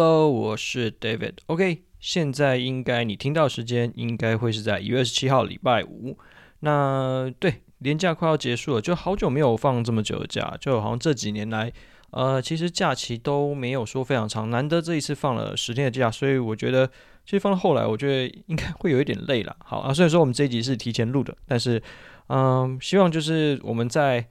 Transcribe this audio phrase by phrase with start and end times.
[0.00, 1.34] Hello，我是 David。
[1.44, 6.16] OK，现在应该你听到时间应该会是在一月二十七号礼拜五。
[6.60, 11.70] 那对，年假快要结束了，就好久没有放这么久的假，就好像这几年来，
[12.12, 16.86] 呃，其实假期都没有说非常长，难得这一次放了十天的假，所以我觉得
[17.26, 19.54] 其实放到后来，我觉得应该会有一点累了。
[19.62, 21.82] 好啊，虽然说我们这一集是提前录的，但是
[22.28, 24.26] 嗯，希望就是我们在。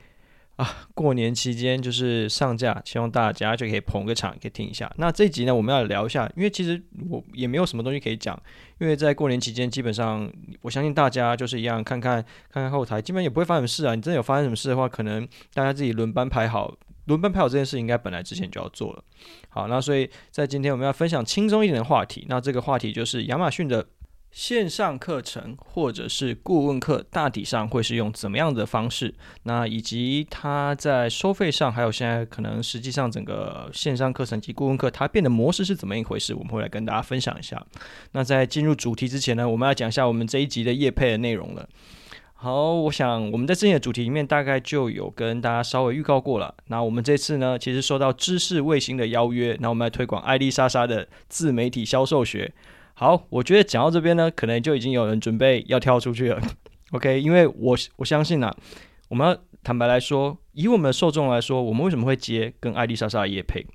[0.59, 4.93] 啊，过年期间就是上架，希望大家就可以捧个场，可以听一下。
[4.97, 8.37] 那这集呢，我们要聊一下，因为其实我也没有什么东西可以讲，
[8.77, 10.29] 因为在过年期间，基本上
[10.61, 12.21] 我相信大家就是一样，看看
[12.51, 13.95] 看看后台，基本也不会发生什么事啊。
[13.95, 19.01] 你真的有发生什么事的话，可能大家自己轮班排好，轮班排好这件事，应该本来之前就要做了。
[19.47, 23.87] 好，那所以在今天我们要分享轻松一点的话题，那这个话题就是亚马逊的。
[24.31, 29.13] 线上课程或者是顾问课，大体上会是用怎么样的方式？
[29.43, 36.35] 那以及它在收费上，还有现在可能实际上整个线上课程及顾问课，它变的模式是怎么一回事？
[36.35, 37.65] 我们会来跟大家分享一下。
[38.11, 41.67] 那在进入主题之前呢，我们要讲一下我们这一集的业配的内容了。
[42.35, 46.53] 好，我想我们在之前的主题里面大概就有跟大家稍微预告过了。
[46.67, 52.53] 那我们这次呢，其实收到知识卫星的邀约，那我们来推广艾丽莎莎的自媒体销售学。
[52.99, 56.41] 好，我觉得讲到这边呢，可能就已经有人准备要跳出去了。
[56.91, 58.53] OK，因为我我相信啊，
[59.07, 63.65] 我们要坦白来说，以我们的受众来说，我们为什么会接跟艾丽莎莎的夜配？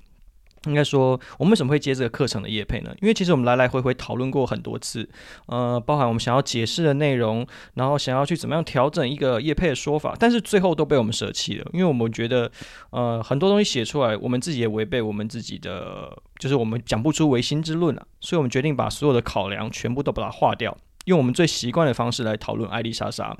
[0.65, 2.93] 应该说，我们为什么会接这个课程的业配呢？
[3.01, 5.07] 因为其实我们来来回回讨论过很多次，
[5.47, 12.51] 呃，包含我们想要解释的内容，然后想要去怎么样调整一个业配的说法，但是最后都被我们舍弃了，因为我们觉得，
[12.89, 23.37] 呃，很多东西写出来，我们自己也违背我们自己的，就是我们讲不出唯心之论啊，所以我们决定把所有的考量全部都把它划掉，用我们最习惯的方式来讨论艾丽莎莎，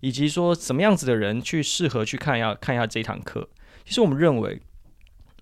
[0.00, 3.48] 以及说怎么样子的人去适合去看一下看一下这堂课。
[3.84, 4.60] 其实我们认为。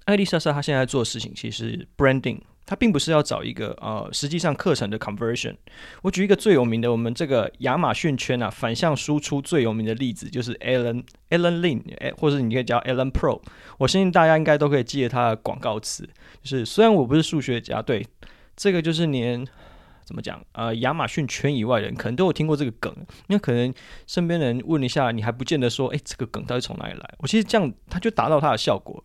[0.04, 5.54] 艾丽莎莎她现在做的事情其实 branding，她并不是要找一个呃，实际上课程的 conversion。
[6.02, 13.40] 我举一个最有名的，我们这个亚马逊圈啊，反向输出最有名的例子就是 Alan Alan Lin，哎，或者你可以叫 Alan Pro。
[13.78, 16.08] 我相信大家应该都可以记得他的广告词，
[16.42, 18.06] 就是虽然我不是数学家，对
[18.56, 19.46] 这个就是连
[20.04, 22.92] 怎么讲呃，亚马逊圈以外的人可能都有听过这个梗，
[23.28, 23.72] 因为可能
[24.08, 27.14] 身边人问一下，你还不见得说，哎，这个梗到底从哪里来？
[27.18, 29.02] 我其实这样，他就达到他的效果。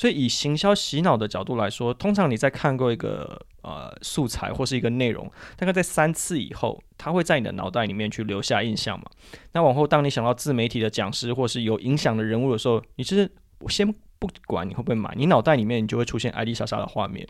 [0.00, 9.04] 所以，以行销洗脑的角度来说，通常你在看过一个呃素材或是一个内容，大概在三次以后，它会在你的脑袋里面去留下印象嘛。
[9.52, 13.86] 那往后，当你想到自媒体的讲师或是有影响的人物的时候，你其实我先
[14.18, 17.28] 不管你会不会买，你脑袋里面你就会出现艾丽莎莎的画面。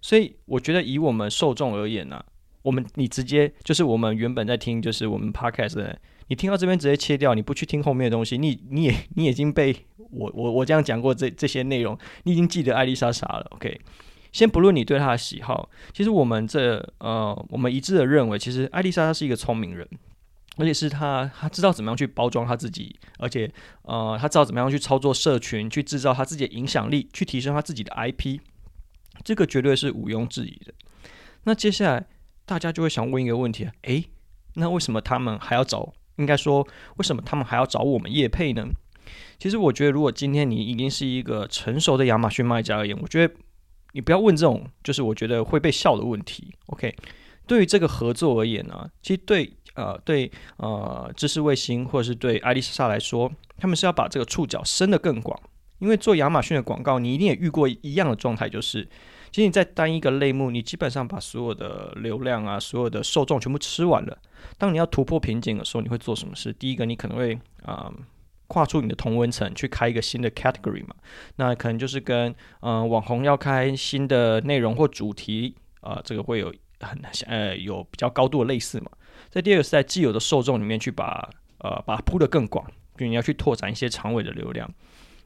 [0.00, 2.24] 所以，我觉得以我们受众而言呢、
[2.62, 5.98] 我们你直接就是我们原本在听，就是我们 podcast 的。
[6.28, 9.74] 你听到这边直接切掉，你不去听后面的东西，你你也你已经被
[10.10, 13.46] 我我我这样讲过这这些内容，你已经记得艾丽莎莎了。
[13.50, 13.80] OK，
[14.32, 19.88] 先不论你对她的喜好，其实我们这呃我们一致的认为，其实艾丽莎她是一个聪明人，
[20.56, 23.50] 而且是她她知道怎么样去包装她自己，而且
[23.82, 28.40] 呃她知道怎么样去操作社群，去制造她自己的影响力，去提升她自己的 IP，
[29.24, 30.72] 这个绝对是毋庸置疑的。
[31.44, 32.06] 那接下来
[32.44, 34.04] 大家就会想问一个问题，诶，
[34.54, 35.92] 那为什么他们还要找？
[36.16, 36.66] 应该说，
[36.96, 38.66] 为什么他们还要找我们叶配呢？
[39.38, 43.34] 其实我觉得，如果今天你已经是一个成熟的亚马逊卖家而言，我觉得
[43.92, 46.54] 你不要问这种就是我觉得会被笑的问题。
[46.66, 46.94] OK，
[47.46, 55.38] 对于这个合作而言呢、其实对呃对呃知识卫星或者是对爱丽莎莎来说，他们是要把这个触角伸得更广，
[55.78, 58.88] 因为做亚马逊的广告，你一定也遇过一样的状态，就是。
[59.32, 64.16] 其实你在单一个类目，你基本上把所有的流量啊，所有的受众全部吃完了。
[64.56, 66.50] 当你要突破瓶颈的时候，你会做什么事？
[66.54, 67.92] 第一个，你可能会啊、
[68.46, 70.94] 跨出你的同温层，去开一个新的 category 嘛。
[71.36, 78.90] 那可能就是跟嗯、网红要开新的内容或主题啊、这个会有很呃有比较高度的类似嘛。
[79.30, 84.68] 在第二个是在既有的受众里面去把呃把它铺得更广，就你要去拓展一些长尾的流量。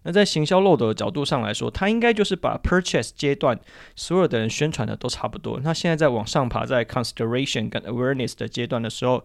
[0.03, 3.59] 那在行销漏斗的角度上来说，它应该就是把 purchase 阶段
[3.97, 5.61] 所有的人宣传的都差不多。
[5.63, 9.23] 那现在在往上爬，在 consideration 跟 awareness 的阶段的时候，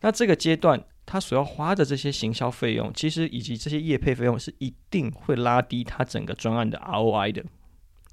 [0.00, 7.44] 那这个阶段他所要花的这些行销费用，其实以及这些业配费用是一定会拉低他整个专案的 ROI 的。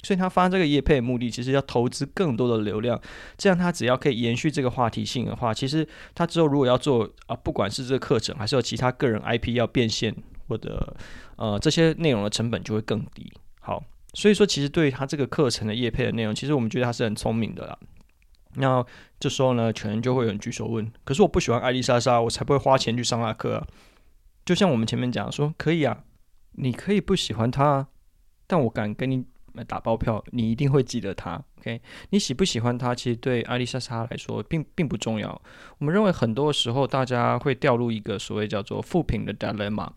[0.03, 3.01] 所以他发这个业配的目的，其实要投资更多的流量，
[3.37, 10.15] 这样他只要可以延续这个话题性的话，其实他之后如果要做啊，不管是这个课程，还是有其他个人 IP 要变现。
[10.49, 10.93] 或者
[11.37, 13.31] 呃，这些内容的成本就会更低。
[13.61, 13.81] 好，
[14.13, 17.79] 所以说其实对于他这个课程的业配的内容，其实我们觉得他是很聪明的啦。
[18.55, 18.85] 那
[19.19, 23.67] 这时候呢，可能就会有人举手问：可是我不喜欢艾丽莎莎，我才不会花钱去上那课啊。
[24.45, 26.03] 就像我们前面讲说，可以啊，
[26.51, 27.87] 你可以不喜欢她，
[28.47, 29.25] 但我敢跟你
[29.61, 31.43] 打包票，你一定会记得它。
[31.59, 31.79] OK，
[32.09, 35.29] 你喜不喜欢它，其实对爱莉莎莎来说并并不重要。
[35.77, 39.89] 我们认为很多时候大家会掉入一个所谓叫做负评的 dilemma，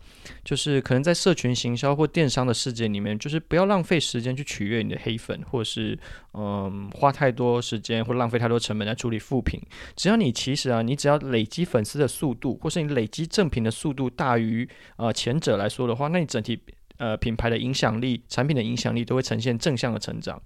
[0.45, 5.97] 就是可能在社群行销或电商的世界里面，就是不要浪费时间去取悦你的黑粉，或者是
[6.33, 9.61] 嗯花太多时间或浪费太多成本来处理负评。
[9.95, 16.57] 只要你其实啊，你只要累积粉丝的速度，或是你累积正品的速度大于呃前者来说的话，那你整体
[16.97, 20.41] 呃品牌的影响力、产品的影响力都会呈现正向的成长。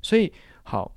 [0.00, 0.32] 所以。
[0.66, 0.90] 好，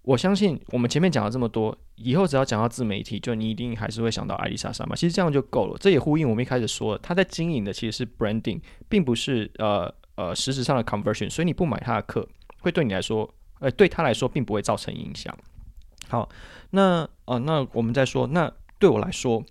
[0.00, 4.96] 我相信我们前面讲了这么多，以后只要讲到自媒体，就你一定还是会想到艾丽莎莎嘛。
[4.96, 11.28] 其实这样就够了，这也呼应我们一开始说的，他在经营的其实是 branding，并不是呃呃实质上的 conversion。
[11.28, 12.26] 所以你不买他的课，
[12.60, 13.30] 会对你来说，
[13.60, 15.36] 呃对他来说并不会造成影响。
[16.08, 16.26] 好，
[16.70, 19.44] 那哦、呃，那我们再说，那对我来说。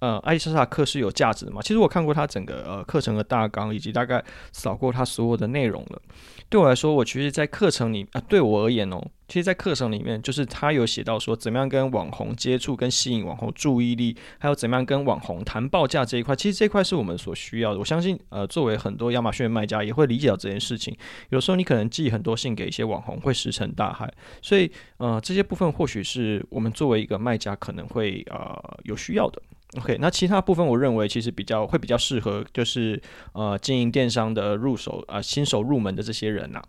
[0.00, 1.60] 呃，爱丽莎莎课是有价值的嘛？
[1.60, 6.00] 其实我看过他整个呃课程的大纲，以及大概扫过他所有的内容了。
[6.48, 16.34] 对我来说，我其实，在课程里啊、对我而言哦，其实，在课程里面，就是他有写到说，怎么样跟网红接触，跟吸引网红注意力，还有怎么样跟网红谈报价这一块。
[16.34, 17.78] 其实这一块是我们所需要的。
[17.78, 20.96] 我相信，呃，作为很多亚马逊卖家，也会理解到这件事情。
[21.30, 24.10] 有时候你可能寄很多信给一些网红，会石沉大海。
[24.40, 29.42] 所以，呃，这些部分或许是我们作为一个卖家可能会呃有需要的。
[29.76, 33.00] OK，那其他部分我认为其实比较会比较适合，就是
[33.32, 36.62] 呃经营电商的入手啊、新手入门的这些人呐、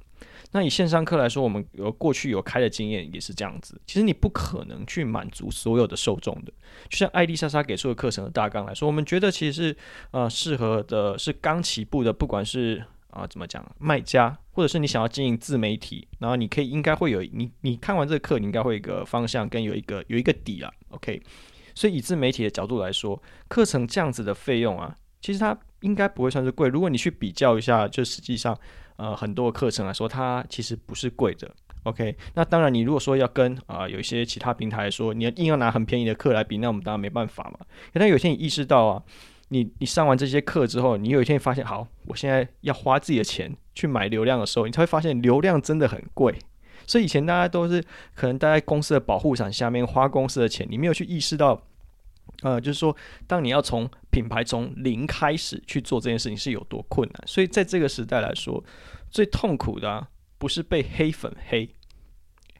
[0.52, 3.80] 那以线上课来说，我们有过去有开的经验也是这样子。
[3.88, 6.52] 其实你不可能去满足所有的受众的。
[6.90, 9.78] 就像艾丽莎莎给出的课程的大纲来说，我们觉得其实是
[10.12, 20.70] 呃适合的是刚起步的，不管是啊、怎么讲卖家，或者是你想要经营自媒体，然后你可以应该会有你你看完这个课，你应该会有一个方向跟有一个有一个底啊。
[20.90, 21.22] OK。
[21.80, 26.68] 所以以自媒体的角度来说，课程这样子的费用啊，其实它应该不会算是贵。
[26.68, 28.54] 如果你去比较一下，就实际上，
[28.98, 31.50] 呃，很多的课程来说，它其实不是贵的。
[31.84, 37.66] OK，那当然，你如果说要跟啊、有一些其他平台说，你要硬要拿很便宜的课来比，那我们当然没办法嘛。
[37.94, 39.02] 但有一天你意识到啊，
[39.48, 46.38] 你你上完这些课之后，你有一天发现，好，我现在要花自己的钱去买流量的时候，你才会发现流量真的很贵。
[46.86, 47.82] 所以以前大家都是
[48.16, 51.62] 可能待在公司的保护伞下面花公司的钱，你没有去意识到。
[52.42, 52.96] 呃，就是说，
[53.28, 58.64] 当你要从品牌从零开始去做这件事情是有多困难，所以在这个时代来说，
[59.12, 60.08] 最痛苦的，
[60.38, 61.70] 不是被黑粉黑，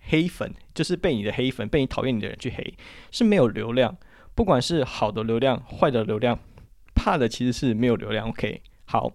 [0.02, 2.74] 黑粉就是被你的黑粉，被你讨厌你的人去黑，
[3.12, 3.96] 是没有流量，
[4.36, 6.38] 不管是好的流量、坏的流量，
[6.94, 8.28] 怕的其实是没有流量。
[8.28, 9.14] OK，好，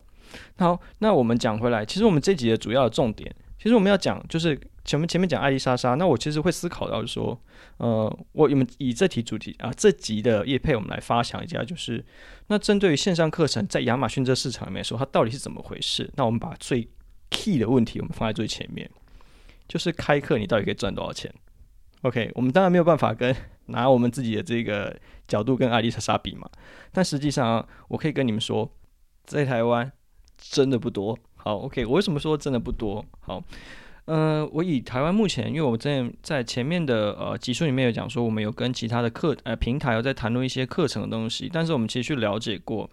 [0.56, 3.34] 好，那我们讲回来，其实我们这集的主要的重点，
[3.64, 4.56] 其实我们要讲就是。
[4.86, 7.40] 前面前面讲爱丽莎莎，那我其实会思考到就是说，
[7.78, 12.04] 呃，我我们以这题主题啊，这集的业配，我们来发想一下，就是
[12.48, 16.10] 那针对于线上课程在亚马逊这市场里面说，它到底是怎么回事？
[16.16, 16.86] 那我们把最
[17.30, 18.90] key 的问题我们放在最前面，
[19.66, 21.32] 就是开课你到底可以赚多少钱
[22.02, 23.34] ？OK，我们当然没有办法跟
[23.68, 24.94] 拿我们自己的这个
[25.26, 26.46] 角度跟爱丽莎莎比嘛，
[26.92, 28.70] 但实际上，我可以跟你们说，
[29.24, 29.90] 在台湾
[30.36, 31.18] 真的不多。
[31.44, 33.04] 好，OK，我为什么说真的不多？
[33.20, 33.44] 好。
[34.06, 42.88] 呃，我以台湾目前，因为我在在前面的呃集数里面有讲说，我们有跟其他的课呃平台有在谈论一些课程的东西，但是我们其实去了解过。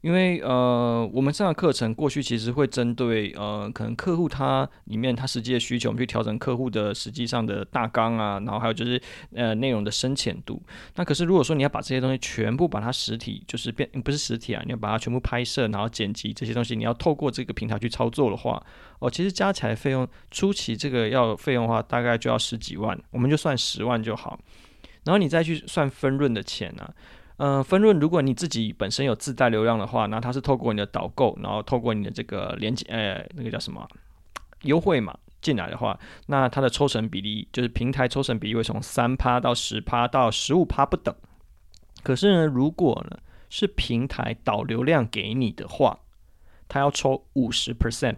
[0.00, 9.00] 因为呃，我们上的课程过去其实会针对呃，可能客户他里面他实际的需求，我们去调整客户的实际上的大纲啊，然后还有就是
[9.34, 10.62] 呃内容的深浅度。
[10.96, 18.62] 那可是如果说你要把这些东西全部把它实体，就是变不是实体啊，你要把它全部拍摄，然后剪辑这些东西，你要透过这个平台去操作的话，
[18.98, 24.38] 哦，其实加起来费用初期这个要费用的话，大概就要十几万，我们就算十万就好。
[25.04, 26.94] 然后你再去算分润的钱呢、啊？
[27.38, 33.88] 呃，分润，如果你自己本身有自带流量的话，那它是透过你的导购，然后透过你的这个连接，呃，那个叫什么
[34.62, 41.12] 优惠嘛进来的话，那它的抽成比例就是平台抽成比例会从三趴到十趴到十五趴不等。
[42.02, 45.98] 可是呢，如果呢是平台导流量给你的话，
[46.68, 48.16] 它要抽五十 percent，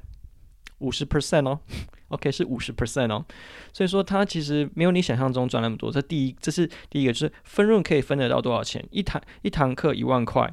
[0.78, 1.60] 五十 percent 哦。
[2.08, 3.24] OK 是五十 percent 哦，
[3.72, 5.90] 所以说它其实没有你想象中赚那么多。
[5.90, 8.86] 这第一，这是第一个，就是分润可以分得到多少钱？
[8.90, 10.48] 一堂一堂课一万块，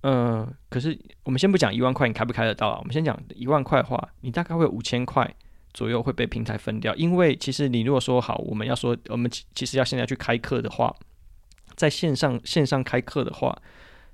[0.00, 2.78] 嗯、呃，可是我们先不讲一万块你开不开得到啊？
[2.78, 5.34] 我们先讲一万块的话，你大概会有五千块
[5.74, 6.94] 左右会被平台分掉。
[6.94, 10.94] 因为其实你如果说好，我们要说我们其实要现在去开课的话，
[11.74, 13.60] 在线上线上开课的话。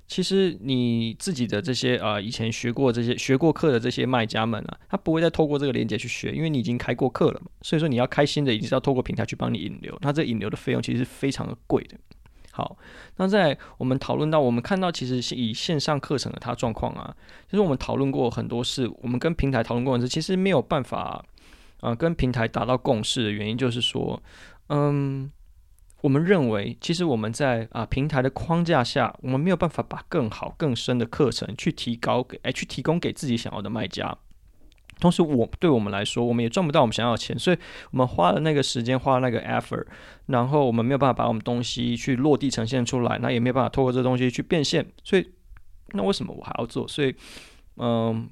[0.09, 7.51] 其实你自己的这些、呃，以前学过这些学过课的这些卖家们啊，他不会再透过这个链接去学，因为你已经开过课了嘛。
[7.61, 11.95] 所以说你要开新的，一定是要透过平台去帮你引流，那这引流的费用其实是非常的贵的。
[12.51, 12.75] 好，
[13.17, 17.15] 那在我们讨论到，我们看到其实是以线上课程的它状况啊，
[17.47, 21.23] 就是我们讨论过很多事，我们跟平台讨论过很多，其实没有办法，
[21.81, 24.21] 呃，跟平台达到共识的原因就是说，
[24.69, 25.31] 嗯，
[26.01, 34.17] 我们认为其实我们在啊、平台的框架下，我们没有办法把更好更深的课程去提高给，哎，去提供给自己想要的卖家。
[34.99, 37.57] 同时，我对我们来说，我们也赚不到我们想要的钱，所以
[37.91, 39.85] 我们花了那个时间，花了那个 effort，
[40.25, 45.25] 然后我们没有办法把我们东西去落地呈现出来，那也没有办法透过这东西去变现，所以
[45.93, 46.85] 那为什么我还要做？
[46.85, 47.15] 所以，
[47.77, 48.29] 嗯、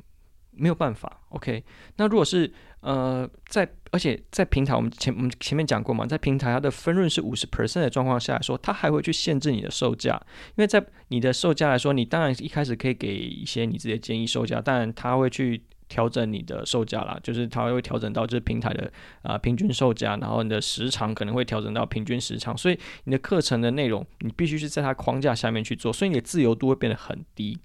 [0.57, 1.21] 没有办法。
[1.29, 1.63] OK，
[1.97, 10.19] 那如果是呃在而且在平台，我们前我们前面讲过嘛，在平台它的分润是五十 percent 的状况下来说，它还会去限制你的售价，
[10.55, 15.63] 因为在你的售价来说，你当然一开始可以给一些你自己的建议售价，但它会去。
[15.89, 27.57] 调整你的售价啦，就是它会调整到这平台的啊、呃、平均售价，然后你的时长可能会调整到平均时长，所以你的课程的内容你必须是在它框架下面去做，所以你的自由度会变得很低。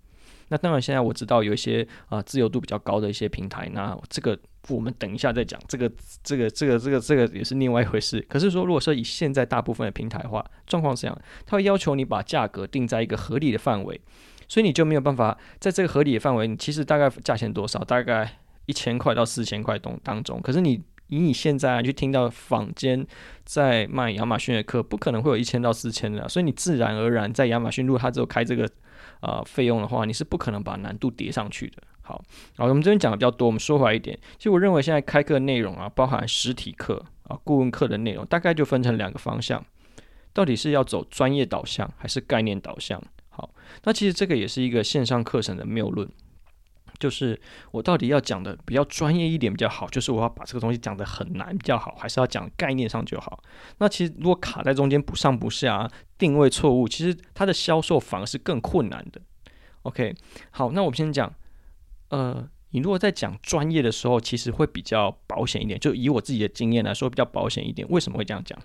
[0.53, 5.91] 那当然，现在我知道有一些啊、自由度比较高的一些平台，那这个我们等一下再讲，这个
[6.23, 8.21] 这个这个这个这个也是另外一回事。
[8.29, 13.99] 可是说，如果说以现在大部分的平台的话，状况是这样，它会要求你把价格定在一个合理的范围。
[14.47, 17.83] 所以你就没有办法在这个合理的范围，你其实大概价钱多少？
[17.83, 18.31] 大概
[18.67, 20.39] 一千块到四千块当当中。
[20.43, 20.83] 可是你
[21.13, 23.07] 以你现在去听到坊间
[23.45, 26.27] 在卖亚马逊的课，不可能会有一千到四千的。
[26.27, 28.67] 所以你自然而然在亚马逊，如果他只有开这个
[29.21, 31.83] 呃费用的话，你是不可能把难度叠上去的。
[32.01, 32.25] 好，
[32.57, 34.19] 好，我们这边讲的比较多，我们说回来一点。
[34.39, 39.63] 其实我认为现在开课内容啊，包含实体课啊、顾问课的内容，大概就分成两个方向，
[40.33, 42.99] 到底是要走专业导向还是概念导向？
[43.29, 43.51] 好，
[43.85, 46.09] 那其实这个也是一个线上课程的谬论，
[47.03, 47.37] 就是
[47.73, 53.43] 我到底要讲的比较专业一点比较好，就是我要把这个东西讲得很难比较好，还是要讲概念上就好？
[53.79, 59.21] 那其实如果卡在中间不上不下，定位错误，其实它的销售反而是更困难的。
[59.83, 60.15] OK，
[60.53, 61.35] 好，那我们先讲，
[62.11, 67.85] 呃，你如果在讲专业的时候，其实会比较保险一点，就以我自己的经验来说，比较保险一点。
[67.91, 68.57] 为什么会这样讲？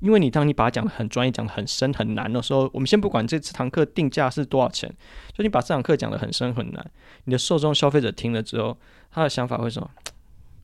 [0.00, 4.94] 因为你当你把它讲的很专业、讲的很深很难的时候，我们先不管这堂课定价是多少钱，
[5.32, 6.90] 就你把这堂课讲的很深很难，
[7.24, 8.76] 你的受众消费者听了之后，
[9.10, 9.90] 他的想法会说，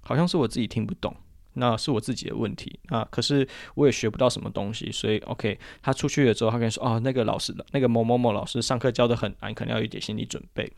[0.03, 1.15] 好像是我自己听不懂，
[1.55, 3.07] 那是我自己的问题啊。
[3.11, 10.71] 可是我也学不到什么东西，所以 OK，他出去了之后，他跟你说，哦，那个老师的那个某某某老师上课教的很难，可能要有一点心理准备。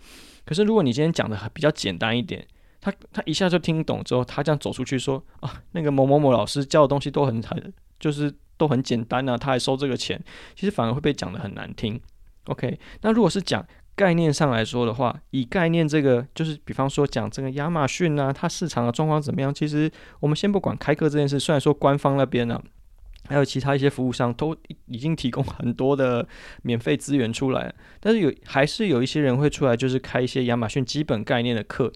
[0.44, 2.46] 可是如果你今天讲的比较简单一点，
[2.80, 8.34] 他他一下就听懂之后，他这样走出去说，啊，那个某某某老师教的东西都很很就是。
[8.56, 10.18] 都很简单啊，他还收这个钱，
[10.54, 12.00] 其实反而会被讲的很难听。
[12.46, 19.52] OK，那如果是讲概念上来说的话，以概念这个，就是比方说讲这个亚马逊啊，它市场的状况怎么样？
[19.52, 22.62] 其实我们先不管开课这件事，虽然说官方那边呢、
[23.28, 26.26] 还有其他一些服务商都已经提供很多的
[26.62, 31.92] 免费资源出来，但是有还是有一些人会出来，就是开一些亚马逊基本概念的课。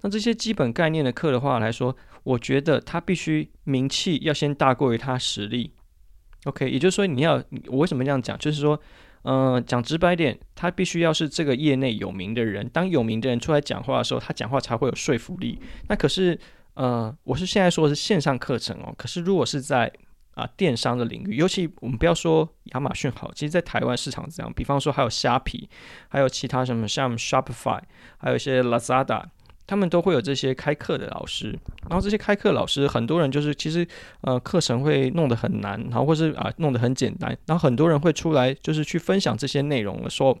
[0.00, 5.72] 那这些基本概念的课的话来说，我觉得它必须名气要先大过于它实力。
[6.44, 8.36] OK，也就是说，你要我为什么这样讲？
[8.36, 8.80] 就是说，
[9.22, 12.68] 嗯、讲直白点，他必须要是这个业内有名的人。
[12.70, 15.60] 当有名的人出来讲话的时候，他讲话才会有说服力。
[15.88, 16.36] 那可是，
[16.74, 18.92] 呃，我是现在说的是线上课程哦。
[18.98, 19.92] 可是如果是在
[20.34, 25.68] 啊、电商的领域，尤其我们不要说亚马逊好，其实，在台湾市场这样，比方说还有虾皮，
[26.08, 27.80] 还有其他什么像 Shopify，
[28.18, 29.24] 还有一些 Lazada。
[29.64, 31.56] 他们都会有这些开课的老师，
[31.88, 33.86] 然后这些开课老师，很多人就是其实
[34.22, 40.36] 呃课程会弄得很难，然后或是啊弄得很简单，然后很多人会出来就是去分享这些内容的时候，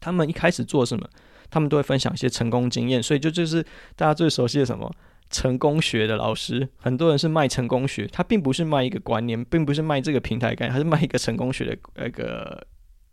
[0.00, 1.06] 他们一开始做什么，
[1.50, 3.62] 他们都会分享一些成功经验，所以就就是
[3.96, 4.90] 大家最熟悉的什么
[5.34, 12.64] 成功学的老师，很多人是卖成功学，他并不是卖一个观念，并不是卖这个平台概念，他是卖一个成功学的那个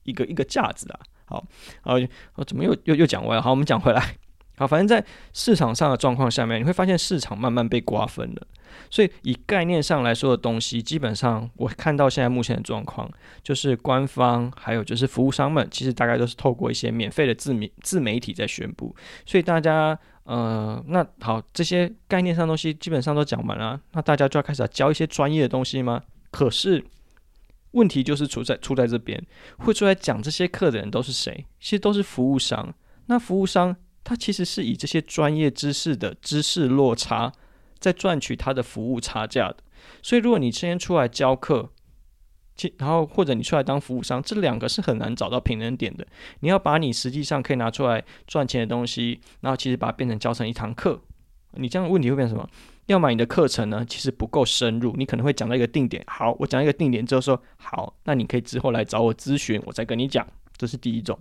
[0.04, 1.00] 一个一个架子啊。
[1.26, 1.44] 好，
[1.84, 3.42] 然后怎么又又又讲完了？
[3.42, 4.16] 好，我们讲回来。
[4.58, 8.48] 好，反正在市场上的状况下面，你会发现市场慢慢被瓜分了。
[8.90, 13.10] 所以以概念上来说的东西，基本上我看到现在目前的状况，
[13.42, 18.96] 就是官方还有就是服务商们，其实大概都是透过一些免费的自媒自媒体在宣布。
[19.26, 19.98] 所以大家，
[20.32, 26.02] 呃，那好，这些概念上东西基本上都讲完了，那大家就要开始教一些专业的东西吗？
[26.32, 26.84] 可是
[27.72, 29.22] 问题就是出在出在这边，
[29.58, 31.46] 会出来讲这些课的人都是谁？
[31.60, 32.74] 其实都是服务商。
[33.08, 33.76] 那服务商。
[34.04, 37.32] 他其实是以这些专业知识的知识落差，
[37.78, 39.58] 在赚取他的服务差价的。
[40.02, 41.70] 所以，如果你今天出来教课，
[42.78, 46.06] 然后或者你出来当服务商，这两个是很难找到平衡点的。
[46.42, 51.00] 你要把你实际上可以拿出来赚钱的东西，然后其实把它变成教成一堂课
[51.54, 52.50] 你这样的问题会变成什么？
[52.88, 56.04] 要么你的课程呢，其实不够深入，你可能会讲到一个定点。
[56.08, 60.26] 好，我讲一个定点之后说好，那你可以之后来找我咨询，我再跟你讲。
[60.58, 61.18] 这是第一种。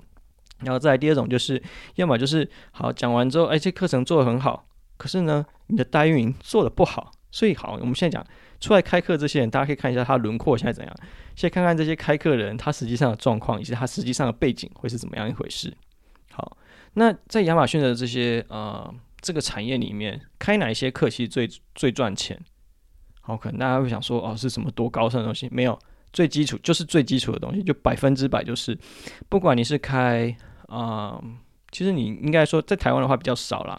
[0.59, 1.62] 然后再第二种就是，
[1.94, 4.66] 要么就是好讲完之后，哎，这课程做得很好，
[4.97, 7.12] 可是呢，你的代运营做得不好。
[7.30, 8.26] 所以好，我们现在讲
[8.60, 10.96] 出来开课这些人，大家可以看一下他轮廓现在怎样。
[11.34, 15.74] 先看看这些开课的人，他实际上的状况以及他实际上的背景会是怎么样一回事。
[16.32, 16.56] 好，
[16.94, 18.94] 那在亚马逊的这些呃。
[19.22, 22.40] 这个产业里面开哪一些课其实最最赚钱？
[23.20, 25.46] 好，可能大家会想说，哦，是什么多高深的东西？
[25.52, 25.78] 没有，
[26.10, 28.78] 最基础就是最基础的东西，就百分之百就是，
[29.28, 30.34] 不管你是开
[30.68, 31.22] 啊、
[31.70, 33.78] 其实你应该说在台湾的话比较少啦。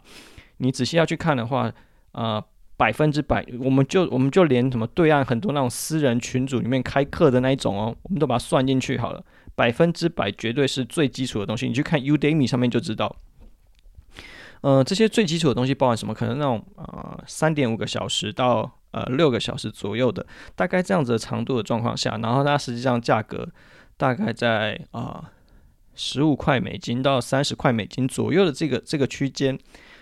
[0.58, 1.64] 你仔细要去看的话，
[2.12, 2.46] 啊、呃，
[2.82, 9.24] 百分之百，我们就我们就连什么对岸很多那种私人群组里面开课的那一种哦，我们都把它算进去好了，
[9.54, 11.68] 百分之百绝对是最基础的东西。
[11.68, 13.16] 你去看 Udemy 上面就知道。
[14.62, 16.12] 呃，这些最基础的东西包含什么？
[16.12, 23.48] 可能那种呃三点五个小时到呃六个小时左右的，大概这样子的长度的状况下，然后它实际上价格
[23.96, 25.30] 大概在啊
[25.94, 29.56] 十五块美金到三十块美金左右的这个这个区间，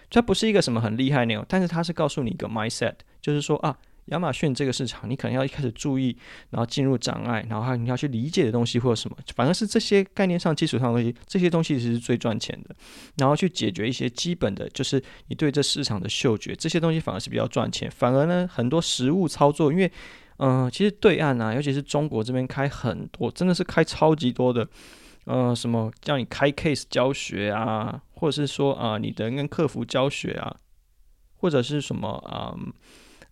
[0.09, 3.77] 它不是一个什么很厉害内容，但是它是告诉你一个 mindset，就是说啊。
[4.05, 6.17] 亚马逊这个市场，你可能要一开始注意，
[6.49, 12.75] 然后进入障碍，然后你要去理解的东西或者什么，反正是这些概念上基础上的东西，这些东西其实是最赚钱的。
[13.17, 17.87] 然后去解决一些基本的，就是你对这市场的嗅觉，这些东西反而是比较赚钱。
[17.91, 19.91] 反而呢，很多实物操作，因为
[20.37, 24.67] 嗯、其实对岸啊，尤其是中国这边开很多，真的是开超级多的，
[25.29, 30.55] 呃，什么叫你开 case 教学啊，或者是说啊、你的跟客服教学啊，
[31.35, 32.57] 或者是什么啊。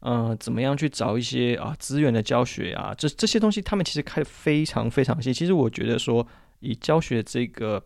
[0.01, 2.93] 呃，怎么样去找一些啊资源的教学啊？
[2.95, 5.33] 这这些东西他们其实开的非常非常细。
[5.33, 6.25] 其实我觉得说，
[6.59, 7.83] 以教学这个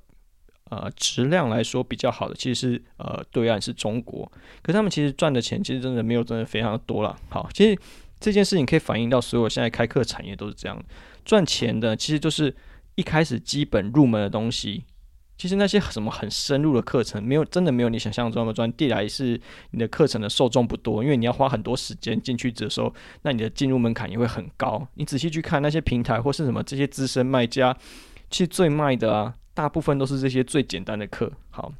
[0.70, 4.30] 呃质量来说比较好的，其实是呃对岸是中国。
[4.62, 7.18] 可他们其实赚的钱其实真的没有真的非常多了。
[7.30, 7.80] 好，其实
[8.20, 10.84] 这件事情可以反映到所有现在开课产业都是这样，
[11.24, 12.54] 赚钱的其实就是
[12.96, 14.84] 一开始基本入门的东西。
[15.38, 18.72] 其实那些什么很深入的课程，没有真的没有你想象中的专。
[18.74, 22.94] 第来是你的课程的受众不多，因为你要花很多时间进去的时候，
[23.24, 24.88] 那你的进入门槛也会很高。
[24.94, 27.76] 你仔细去看那些平台或是什么这些资深卖家，
[28.30, 31.32] 其实最卖的啊，大部分都是这些最简单的课。
[31.50, 31.74] 好，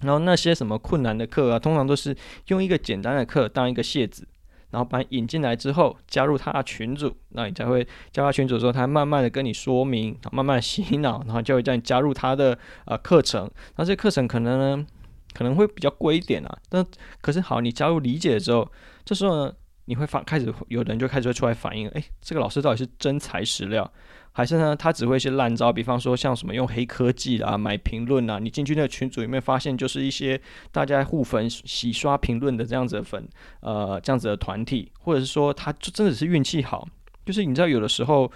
[0.00, 4.26] 然后那些什么困难的课啊，通常都是用一个简单的课当一个谢字。
[4.74, 13.48] 然后把你引进来之后，加入他的群组，那你才会加入他群组之后，他慢慢的跟你说明，慢慢洗脑，然后就会叫你加入他的呃课程。
[13.76, 14.86] 那这课程可能呢，
[15.32, 16.58] 可能会比较贵一点啊。
[16.68, 16.84] 但
[17.20, 18.68] 可是好，你加入理解之后，
[19.04, 19.52] 这时候呢，
[19.84, 23.88] 你会发开始有人就开始会出来反映，哎，这个老师到底是真材实料。
[24.36, 30.40] 还是呢，他只会一些烂招，比方说像什么用黑科技啦、买评论啊，你进去那个群组里面发现就是一些
[30.72, 33.28] 大家互粉、洗刷评论的这样子的粉，
[33.60, 36.84] 呃，这样子的团体，或者是说他就真的是运气好，
[37.24, 38.28] 就是你知道有的时候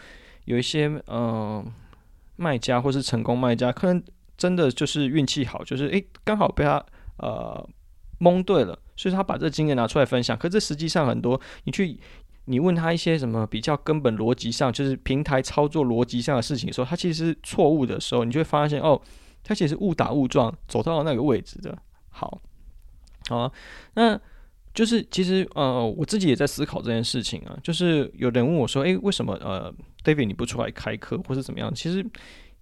[0.44, 1.66] 有一些嗯、
[2.36, 4.00] 卖家或是成功卖家，可能
[4.36, 6.80] 真的就是运气好，就是诶刚好被他
[7.16, 7.68] 呃
[8.18, 10.38] 蒙对了，所以他把这经验拿出来分享。
[10.38, 11.98] 可这实际上很多你去。
[12.48, 19.00] 你问他一些什么比较根本逻辑上，就是平台操作逻辑上的事情的时候，他其实是错误的时候，你就会发现哦，
[19.44, 21.76] 他其实误打误撞走到了那个位置的。
[22.08, 22.40] 好，
[23.28, 23.52] 好啊，
[23.94, 24.18] 那
[24.72, 31.72] 就是其实呃，我自己也在思考这件事情啊，就是有人问我说，诶，为什么呃，David 你不出来开课或是怎么样？
[31.74, 32.04] 其实。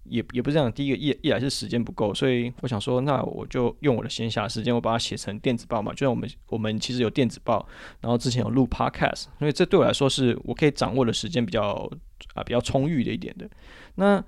[0.08, 5.92] 也也不是这样，第一个一一来是时间不够，所以我想说，那我就用我的闲暇时间，我把它写成电子报嘛。
[5.92, 7.66] 就像我们我们其实有电子报，
[8.00, 11.90] 然后之前有录 podcast，所以这对我来说是我可以掌握的时间比较
[12.34, 13.48] 啊比较充裕的一点的。
[13.96, 14.22] 那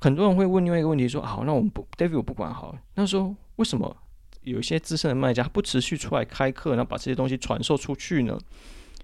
[0.00, 3.96] 很多人会问另外一个问题说，好，那我们不 David 我不管好，那说为什么
[4.42, 8.38] 有一些资深的卖家不持续出来开课，然后把这些东西传授出去呢？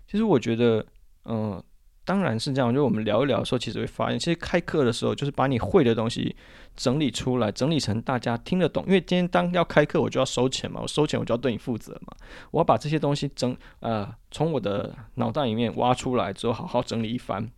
[0.06, 0.84] 其实我觉得，
[1.24, 1.62] 嗯、
[2.04, 6.34] 当然是这样，就我们聊一聊的时候，其实会发现，其实开课的时候就是把你会的东西
[6.74, 8.84] 整理出来，整理成大家听得懂。
[8.86, 12.16] 因为今天当要开课，我就要收钱嘛，我收钱我就要对你负责嘛。
[12.50, 17.48] 我要把这些东西整呃从我的脑袋里面挖出来之后，好好整理一番，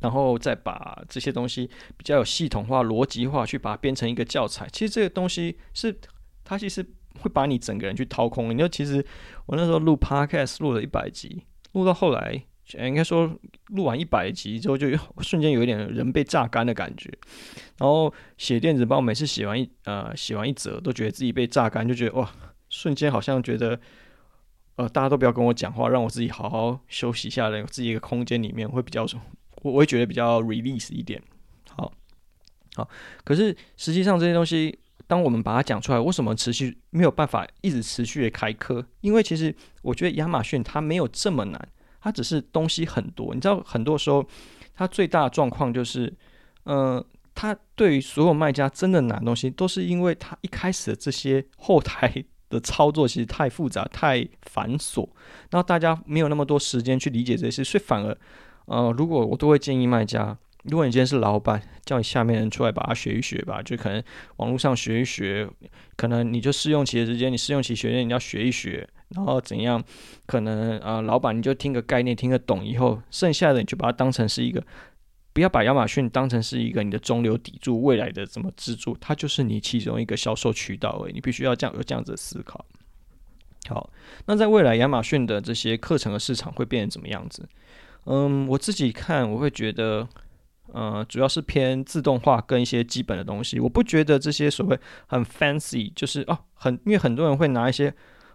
[0.00, 4.68] 然后再把这些东西比较有系统化、逻辑化去把它编成一个教材。
[4.70, 5.98] 其实这个东西是
[6.44, 6.84] 它其实
[7.20, 8.54] 会把你整个人去掏空。
[8.54, 9.02] 你说，其实
[9.46, 12.44] 我那时候录 Podcast 录了一百集，录到后来。
[12.72, 13.30] 应该说，
[13.68, 14.88] 录完一百集之后，就
[15.20, 17.12] 瞬间有一点人被榨干的感觉。
[17.78, 22.30] 然后写电子报，每次写完一呃写完一则，都觉得自己被榨干，就觉得哇，
[22.70, 23.78] 瞬间好像觉得
[24.76, 29.04] 呃大家都不要跟我讲话，让我自己好好休息一下来，有自己一个空间里面会比较，
[29.62, 31.22] 我我会觉得比较 release 一点。
[31.76, 31.92] 好，
[32.76, 32.88] 好，
[33.24, 38.86] 可是实际上这些东西当我们把它讲出来，为什么持续没有办法一直持续的开课？
[39.02, 41.68] 因为其实我觉得亚马逊它没有这么难，
[42.04, 43.34] 它只是东西很多。
[43.34, 44.22] 你知道，很多时候
[44.74, 46.12] 它最大的状况就是，
[46.64, 47.02] 呃，
[47.34, 55.08] 它对于所有卖家真的难东西，都是因为它一开始的这些后台 的操作其实太复杂、太繁琐，
[55.50, 58.16] 然后大家没有那么多时间去理解这些，所以反而，
[58.66, 60.36] 呃，如果我都会建议卖家。
[60.64, 64.02] 如果你今天是老板，叫你下面人出来把它学一学吧，就可能
[64.36, 65.46] 网络上学一学，
[65.94, 69.82] 可能你就试用期的时间，你试用期学员你要学一学，然后怎样？
[70.26, 74.64] 可能啊、老板你就听个概念，听个懂以后，剩下的你就把它当成是一个，
[75.32, 81.12] 不要把亚马逊当成是一个你的中流砥柱，未来的怎么支柱，它就是你其中一个销售渠道而已。
[81.12, 82.64] 你必须要这样有这样子的思考。
[83.68, 83.90] 好，
[84.26, 87.48] 那在未来亚马逊的这些课程的市场会变成怎么样子？
[88.06, 90.08] 嗯，我自己看我会觉得。
[90.72, 93.60] 呃，主要是偏自动化跟一些基本的东西。
[93.60, 97.94] 我不觉得这些所谓很 fancy，就是哦，很因为很多人会拿一些，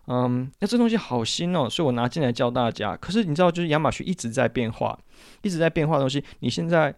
[0.10, 2.98] 嗯，那这东西好新哦，所以我拿进来教大家。
[2.98, 5.00] 可是你知道，就是亚马逊一直在变化，
[5.44, 6.94] 一直在变化的东西，你现在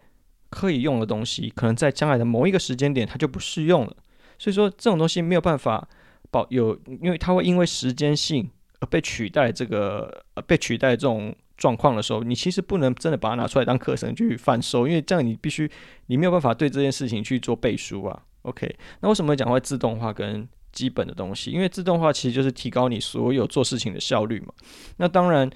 [0.49, 3.95] 可以用的东西，可能在将来的某一个时间点它就不适用了。
[4.39, 5.87] 所以说，这种东西没有办法
[6.31, 9.51] 保有，因为它会因为时间性而被取代。
[9.51, 11.35] 这个呃，被取代这种。
[11.57, 15.69] 状况的时候，你其实不能真的把它拿出来当课程去贩售，因为这样你必须，
[16.07, 18.23] 你没有办法对这件事情去做背书啊。
[18.41, 21.51] OK，那为什么讲会自动化跟基本的东西？
[21.51, 24.53] 因为自动化其实就是提高你所有做事情的效率嘛。
[24.97, 25.49] 那当然，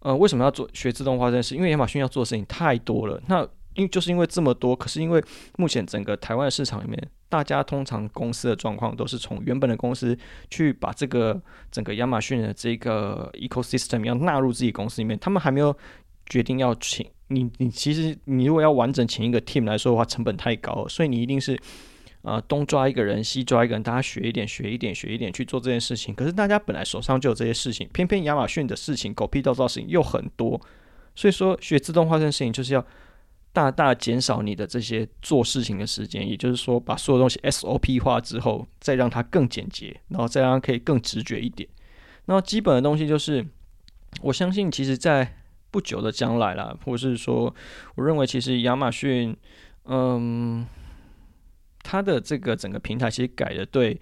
[0.00, 1.54] 呃，为什么要做学自动化这件事？
[1.54, 3.20] 因为亚马逊要做的事情太多了。
[3.28, 5.22] 那因就是因为这么多，可是因为
[5.58, 7.10] 目前整个台湾市场里面。
[7.28, 10.16] 大家通常公司的状况都是从原本的公司
[10.48, 11.38] 去把这个
[11.72, 15.76] 整个亚马逊的这个 ecosystem 要纳入自己公司里面，他们还没有
[16.26, 17.50] 决定要请你。
[17.58, 21.58] 你其实你如果要完整请一个 team 来说的话，成本太高了，所以你一定是
[22.26, 26.12] 呃东抓一个人，西抓一个人，大家学一点，学一点，学一点去做这件事情。
[26.12, 30.60] 可是大家本来手上就有这些事情，偏偏亚马逊的事情狗屁倒灶事情又很多，
[31.14, 32.84] 所以说学自动化这件事情就是要。
[33.52, 41.66] 大大减少你的这些做事情的时间，也就是说，把所有东西 SOP 化之后，再让它更简洁，然后再让它可以更直觉一点。
[42.26, 43.46] 那基本的东西就是，
[44.20, 45.38] 我相信，其实，在
[45.70, 47.54] 不久的将来啦，或是说，
[47.94, 49.34] 我认为，其实亚马逊，
[49.86, 50.66] 嗯，
[51.86, 53.96] 它的这个整个平台其实改的对，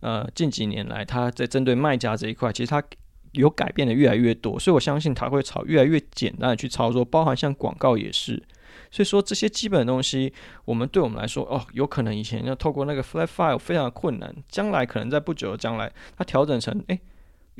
[0.00, 2.84] 呃，近几年来，它在针对卖家这一块，其实它
[3.32, 8.42] 有改变的越来越多，所以我相信它会朝越来越简单的去操作，包含像广告也是。
[8.90, 10.32] 所以说这些基本的东西，
[10.64, 17.00] 我们对我们来说，哦，有可能以前要透过那个 flat file 非常的困难，将来可能在不久的将来，它调整成，诶，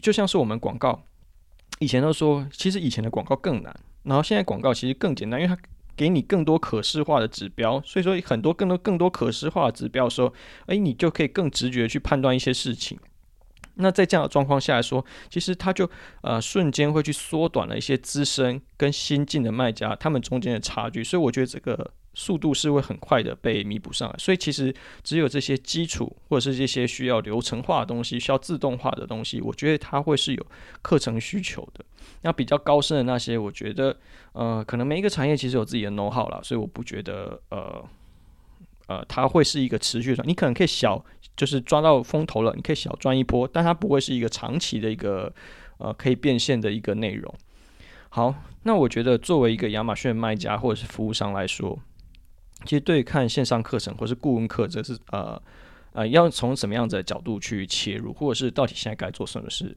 [0.02, 1.02] 就像是我们广告，
[1.78, 5.60] 以前都说，其实以前的广告更难，然后现在广告其实更简单，因为它
[6.00, 10.32] 给你更多可视化的指标，所以说很多更多更多可视化的指标的时候，
[10.68, 12.98] 诶，你就可以更直觉去判断一些事情。
[13.74, 15.90] 那在这样的状况下来说，其实它就
[16.22, 24.14] 呃瞬间会去缩短了一些资深跟新进的卖家他们中间的差距，所以我觉得这个速度是会很快的被弥补上来。
[24.18, 30.46] 所以其实只有这些基础或者是这些需要流程化的东西、需要自动化的东西，我觉得它会是有
[30.80, 31.84] 课程需求的。
[32.22, 33.96] 那比较高深的那些，我觉得
[34.33, 37.85] 呃可能每一个产业其实有自己的 know how 啦，所以我不觉得呃。
[38.87, 41.00] 呃，它会是一个持续的，你可能可以小，
[41.37, 45.33] 就是抓到风头了，你可以小赚一波，但它不会是一个长期的一个
[45.78, 47.33] 呃可以变现的一个内容。
[48.09, 51.78] 好，那我觉得作为一个亚马逊卖家或者是服务商来说，
[52.64, 55.40] 其实对看线上课程或是顾问课，这是呃
[55.92, 59.76] 呃要从什么样子的角度去切入，或者是到底现在该做什么事？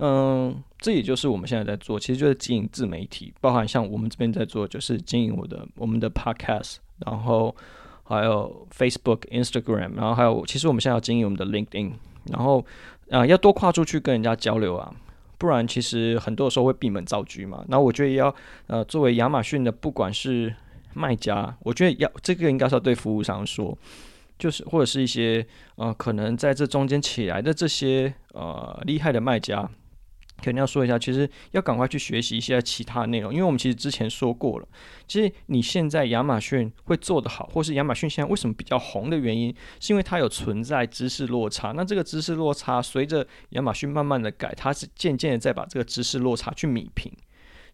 [0.00, 7.54] 嗯，这也就是我们现在在做，其实就是经营自媒体，包含像我们这边在做，就是经营我的我们的 podcast，然后。
[8.02, 11.92] 还有 Facebook、Instagram，然后还有，其实我们现在要经营我们的 LinkedIn，
[12.24, 12.66] 然后
[13.08, 14.92] 啊、要多跨出去跟人家交流啊，
[15.38, 17.64] 不然其实很多时候会闭门造车嘛。
[17.68, 18.34] 那我觉得要
[18.66, 20.52] 呃，作为亚马逊的，不管是
[20.92, 23.78] 卖家，我觉得要这个应该是要对服务商说，
[24.36, 29.70] 就是或者是一些呃，可能在这中间起来的这些呃厉害的卖家。
[30.40, 34.68] 肯定要说一下，其实要赶快去学习一些其他的内容，因为我们其实之前说过了，
[35.06, 41.72] 其实你现在亚马逊会做得好，或是亚马逊现在为什么比较红的原因，是因为它有存在知识落差。
[41.72, 47.12] 那这个知识落差随着亚马逊慢慢的改，它是渐渐的在把这个知识落差去弭平，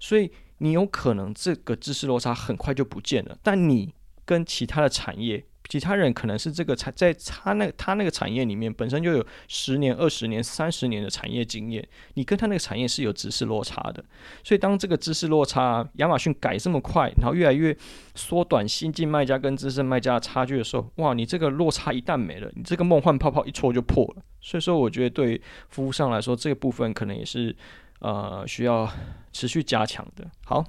[0.01, 5.45] 所以你有可能这个知识落差很快就不见了，但你跟其他的产业。
[5.69, 14.05] 其他人可能是这个产在他那他那个产业里面本身就有十年、二十年、三十年的产业经验，你跟他那个产业是有知识落差的。
[14.45, 17.77] 所以当这个知识落差，亚马逊改这么快，然后越来越
[18.15, 24.23] 缩短新进卖家跟资深卖家的差距的时候，哇，你这个落差一旦没了，你这个梦幻泡泡一戳就破了。
[24.41, 27.55] 所以说，我觉得对服务上来说，这个部分可能也是
[27.99, 28.89] 呃需要
[29.33, 30.31] 持续加强的。
[30.45, 30.65] 好，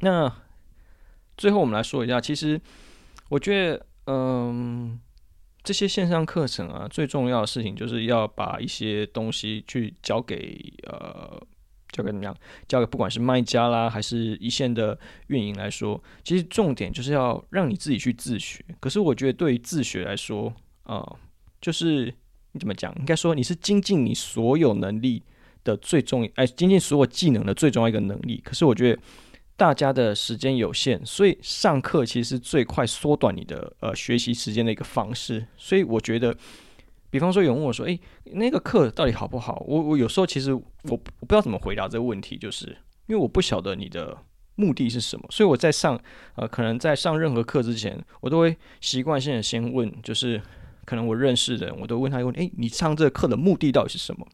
[0.00, 0.32] 那
[1.36, 2.60] 最后我们来说一下，其实
[3.28, 3.86] 我觉得。
[4.06, 4.98] 嗯，
[5.62, 11.40] 这些线上课程啊，最重要的事情就是要把一些东西去交给呃，
[11.92, 12.36] 交给怎么样？
[12.66, 18.64] 交给不管是卖家啦，还是一线的运营来说，其实重点就是要让你自己去自学。
[18.80, 21.18] 可是我觉得对于自学来说啊，呃，
[21.60, 22.12] 就是
[22.52, 22.92] 你怎么讲？
[22.98, 25.22] 应该说你是精进你所有能力
[25.62, 28.40] 的最重要，哎，精进所有技能的最重要一个能力。
[28.44, 29.00] 可是我觉得。
[29.62, 35.46] 大家的时间有限，所以上课其实是最快缩短你的呃学习时间的一个方式。
[35.56, 36.36] 所以我觉得，
[37.10, 44.18] 比方说有人问我说：“诶，那个课到底好不好？”我我有时候其实我我不知道怎么回答这个问题，就是因为我不晓得你的
[44.56, 45.24] 目的是什么。
[45.30, 45.96] 所以我在上
[46.34, 50.42] 呃可能在上任何课之前，我都会习惯性的先问，就是
[50.84, 54.26] 可能我认识的人，我都问他一个问题：“诶，你上这个课的目的到底是什么？”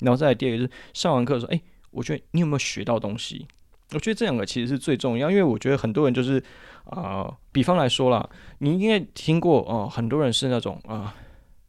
[0.00, 3.46] 然后再第二个就是上完课说：“诶，我觉得你有没有学到东西？”
[3.94, 6.42] 我觉得这两个其实是最重要，因为我觉得很多人就是
[6.84, 8.28] 啊、比方来说啦，
[8.58, 11.14] 你应该听过哦、很多人是那种啊、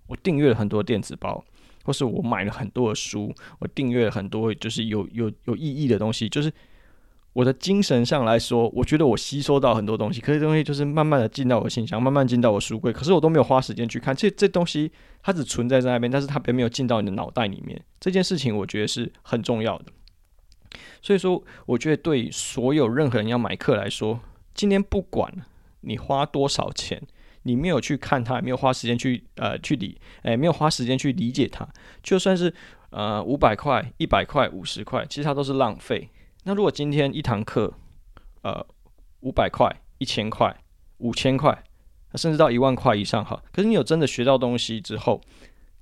[0.08, 1.44] 我订阅了很多电子包，
[1.84, 6.52] 或是我买了很多的书，我订阅了很多就是有有有意义的东西，就是
[7.34, 19.86] 我的精神上来说，我觉得我吸收到很多东西，可是东西就是慢慢的进到我信箱，慢慢进到我书柜，可是我都没有花时间去看，这这东西它只存在在那边，但是它并没有进到你的脑袋里面，这件事情我觉得是很重要的。
[21.02, 24.20] 所以说，我觉得对所有任何人要买课来说，
[24.54, 25.32] 今天不管
[25.82, 27.02] 你花多少钱，
[27.44, 31.68] 你没有去看它，没有花时间去呃去理，哎，没有花时间去理解它，
[32.02, 32.54] 就算是
[32.90, 36.10] 呃五百块、一百块、五十块，其实它都是浪费。
[36.44, 37.74] 那如果今天一堂课，
[38.42, 38.66] 呃
[39.22, 40.56] 五百块、一千块、
[40.98, 41.64] 五千块，
[42.16, 45.22] 甚至到一万块以上哈，可是你有真的学到东西之后。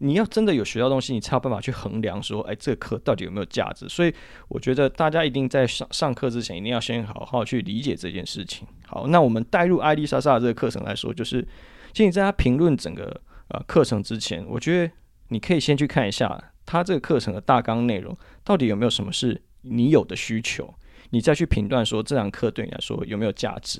[0.04, 3.88] 你要真的有学到东西，你才有办法去衡量说，哎，这课到底有没有价值？
[3.88, 4.12] 所以
[4.48, 8.68] 我觉得大家一定在上上课之前，一定要先好好去理解这件事情。
[8.88, 11.48] 好，那我们带入艾丽莎莎的这个课程来说，就是，
[11.94, 14.92] 其实你在他评论整个呃课程之前，我觉得
[15.28, 20.74] 你可以先去看一下他这个课程的大纲内容，到底有没有什么是你有的需求，
[21.12, 23.80] 你再去评断说这堂课对你来说有没有价值。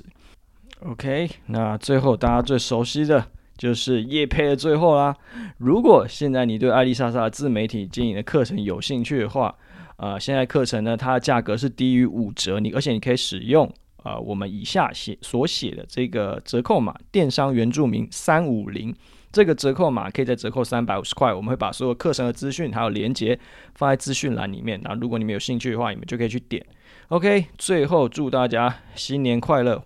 [0.84, 3.26] OK，那最后大家最熟悉的。
[3.56, 5.14] 就是业配的最后啦。
[5.58, 9.54] 如果现在你对艾丽莎莎自媒体经营的课程有兴趣的话，
[9.96, 13.66] 呃，现在课程呢，它的价格是低于五折，你而且你可以使用
[13.98, 18.92] 啊、呃，我们以下写所写的这个折扣码“电商原住民三五零”，
[19.30, 21.32] 这个折扣码可以再折扣三百五十块。
[21.32, 23.38] 我们会把所有课程的资讯还有连接
[23.76, 26.64] 放在资讯栏里面，然后如果你们有兴趣的话，你们就可以去点。
[27.08, 29.84] OK，最后祝大家新年快乐。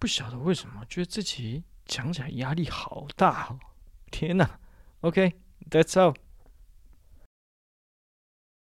[0.00, 3.60] 不晓得为什么，觉得自己讲起来压力好大哦！
[4.10, 4.58] 天哪
[5.02, 6.16] ，OK，That's all。